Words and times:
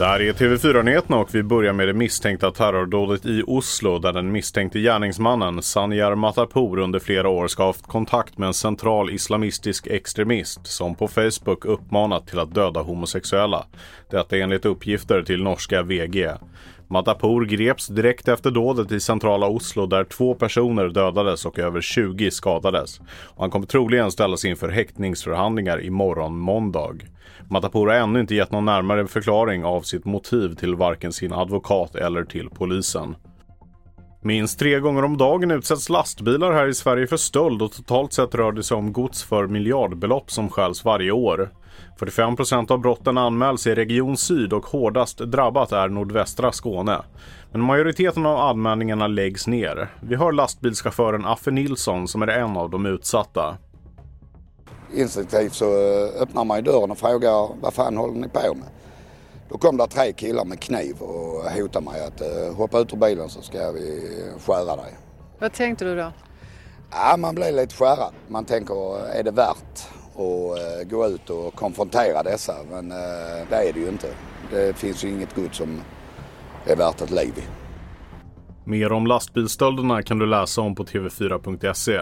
Det 0.00 0.06
här 0.06 0.20
är 0.20 0.32
TV4-nyheterna 0.32 1.16
och 1.16 1.34
vi 1.34 1.42
börjar 1.42 1.72
med 1.72 1.88
det 1.88 1.94
misstänkta 1.94 2.50
terrordådet 2.50 3.26
i 3.26 3.42
Oslo 3.46 3.98
där 3.98 4.12
den 4.12 4.32
misstänkte 4.32 4.80
gärningsmannen 4.80 5.62
Sanjar 5.62 6.14
Matapour 6.14 6.78
under 6.78 6.98
flera 6.98 7.28
år 7.28 7.48
ska 7.48 7.62
ha 7.62 7.68
haft 7.68 7.86
kontakt 7.86 8.38
med 8.38 8.46
en 8.46 8.54
central 8.54 9.10
islamistisk 9.10 9.86
extremist 9.86 10.66
som 10.66 10.94
på 10.94 11.08
Facebook 11.08 11.64
uppmanat 11.64 12.26
till 12.26 12.38
att 12.38 12.54
döda 12.54 12.80
homosexuella. 12.80 13.66
Detta 14.10 14.36
enligt 14.36 14.64
uppgifter 14.64 15.22
till 15.22 15.42
norska 15.42 15.82
VG. 15.82 16.28
Matapour 16.92 17.44
greps 17.44 17.86
direkt 17.86 18.28
efter 18.28 18.50
dådet 18.50 18.92
i 18.92 19.00
centrala 19.00 19.46
Oslo 19.46 19.86
där 19.86 20.04
två 20.04 20.34
personer 20.34 20.88
dödades 20.88 21.46
och 21.46 21.58
över 21.58 21.80
20 21.80 22.30
skadades. 22.30 23.00
Och 23.24 23.42
han 23.42 23.50
kommer 23.50 23.66
troligen 23.66 24.10
ställas 24.10 24.44
inför 24.44 24.68
häktningsförhandlingar 24.68 25.84
imorgon 25.84 26.38
måndag. 26.38 26.96
Matapour 27.50 27.86
har 27.86 27.94
ännu 27.94 28.20
inte 28.20 28.34
gett 28.34 28.52
någon 28.52 28.64
närmare 28.64 29.06
förklaring 29.06 29.64
av 29.64 29.82
sitt 29.82 30.04
motiv 30.04 30.54
till 30.54 30.74
varken 30.74 31.12
sin 31.12 31.32
advokat 31.32 31.94
eller 31.94 32.24
till 32.24 32.48
polisen. 32.50 33.16
Minst 34.22 34.58
tre 34.58 34.80
gånger 34.80 35.04
om 35.04 35.16
dagen 35.16 35.50
utsätts 35.50 35.88
lastbilar 35.88 36.52
här 36.52 36.66
i 36.66 36.74
Sverige 36.74 37.06
för 37.06 37.16
stöld 37.16 37.62
och 37.62 37.72
totalt 37.72 38.12
sett 38.12 38.34
rör 38.34 38.52
det 38.52 38.62
sig 38.62 38.76
om 38.76 38.92
gods 38.92 39.22
för 39.22 39.46
miljardbelopp 39.46 40.30
som 40.30 40.48
stjäls 40.48 40.84
varje 40.84 41.10
år. 41.10 41.50
45 41.98 42.36
procent 42.36 42.70
av 42.70 42.78
brotten 42.78 43.18
anmäls 43.18 43.66
i 43.66 43.74
Region 43.74 44.16
Syd 44.16 44.52
och 44.52 44.66
hårdast 44.66 45.18
drabbat 45.18 45.72
är 45.72 45.88
nordvästra 45.88 46.52
Skåne. 46.52 47.02
Men 47.52 47.60
majoriteten 47.60 48.26
av 48.26 48.36
anmälningarna 48.36 49.06
läggs 49.06 49.46
ner. 49.46 49.88
Vi 50.00 50.16
hör 50.16 50.32
lastbilschauffören 50.32 51.26
Affe 51.26 51.50
Nilsson 51.50 52.08
som 52.08 52.22
är 52.22 52.28
en 52.28 52.56
av 52.56 52.70
de 52.70 52.86
utsatta. 52.86 53.56
Instinktivt 54.94 55.54
så 55.54 55.64
eh, 55.64 56.22
öppnar 56.22 56.44
man 56.44 56.56
ju 56.56 56.62
dörren 56.62 56.90
och 56.90 56.98
frågar 56.98 57.62
vad 57.62 57.74
fan 57.74 57.96
håller 57.96 58.20
ni 58.20 58.28
på 58.28 58.54
med? 58.54 58.68
Då 59.50 59.58
kom 59.58 59.76
det 59.76 59.86
tre 59.86 60.12
killar 60.12 60.44
med 60.44 60.60
kniv 60.60 61.02
och 61.02 61.50
hotade 61.50 61.84
mig 61.84 62.04
att 62.04 62.22
uh, 62.22 62.54
hoppa 62.56 62.78
ut 62.78 62.92
ur 62.92 62.96
bilen 62.96 63.28
så 63.28 63.42
ska 63.42 63.70
vi 63.72 64.12
skära 64.46 64.76
dig. 64.76 64.94
Vad 65.38 65.52
tänkte 65.52 65.84
du 65.84 65.96
då? 65.96 66.12
Ja, 66.90 67.16
man 67.16 67.34
blir 67.34 67.52
lite 67.52 67.74
skärrad. 67.74 68.12
Man 68.28 68.44
tänker, 68.44 69.06
är 69.06 69.22
det 69.22 69.30
värt 69.30 69.88
och 70.14 70.58
eh, 70.58 70.88
gå 70.90 71.06
ut 71.06 71.30
och 71.30 71.54
konfrontera 71.54 72.22
dessa. 72.22 72.54
Men 72.70 72.90
eh, 72.90 73.48
det 73.50 73.56
är 73.68 73.72
det 73.72 73.80
ju 73.80 73.88
inte. 73.88 74.08
Det 74.50 74.76
finns 74.76 75.04
ju 75.04 75.08
inget 75.08 75.34
gott 75.34 75.54
som 75.54 75.80
är 76.66 76.76
värt 76.76 77.00
ett 77.00 77.10
liv 77.10 77.32
i. 77.38 77.42
Mer 78.64 78.92
om 78.92 79.06
lastbilstölderna 79.06 80.02
kan 80.02 80.18
du 80.18 80.26
läsa 80.26 80.60
om 80.60 80.74
på 80.74 80.84
tv4.se. 80.84 82.00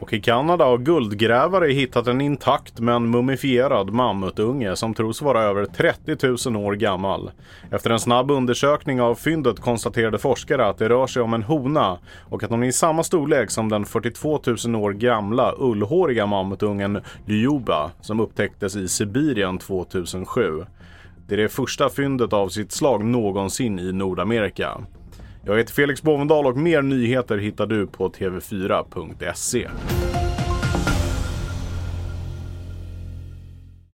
Och 0.00 0.12
i 0.12 0.20
Kanada 0.20 0.64
har 0.64 0.78
guldgrävare 0.78 1.72
hittat 1.72 2.06
en 2.06 2.20
intakt 2.20 2.80
men 2.80 3.10
mumifierad 3.10 3.90
mammutunge 3.90 4.76
som 4.76 4.94
tros 4.94 5.22
vara 5.22 5.42
över 5.42 5.66
30 5.66 6.50
000 6.50 6.64
år 6.66 6.72
gammal. 6.72 7.30
Efter 7.70 7.90
en 7.90 8.00
snabb 8.00 8.30
undersökning 8.30 9.00
av 9.00 9.14
fyndet 9.14 9.60
konstaterade 9.60 10.18
forskare 10.18 10.66
att 10.66 10.78
det 10.78 10.88
rör 10.88 11.06
sig 11.06 11.22
om 11.22 11.34
en 11.34 11.42
hona 11.42 11.98
och 12.28 12.42
att 12.42 12.50
hon 12.50 12.62
är 12.62 12.66
i 12.66 12.72
samma 12.72 13.02
storlek 13.02 13.50
som 13.50 13.68
den 13.68 13.84
42 13.84 14.40
000 14.66 14.76
år 14.76 14.92
gamla 14.92 15.54
ullhåriga 15.58 16.26
mammutungen 16.26 17.00
Ljuba 17.26 17.90
som 18.00 18.20
upptäcktes 18.20 18.76
i 18.76 18.88
Sibirien 18.88 19.58
2007. 19.58 20.64
Det 21.28 21.34
är 21.34 21.38
det 21.38 21.48
första 21.48 21.88
fyndet 21.88 22.32
av 22.32 22.48
sitt 22.48 22.72
slag 22.72 23.04
någonsin 23.04 23.78
i 23.78 23.92
Nordamerika. 23.92 24.78
Jag 25.44 25.58
heter 25.58 25.72
Felix 25.72 26.02
Bovendal 26.02 26.46
och 26.46 26.56
mer 26.56 26.82
nyheter 26.82 27.38
hittar 27.38 27.66
du 27.66 27.86
på 27.86 28.08
tv4.se. 28.08 29.68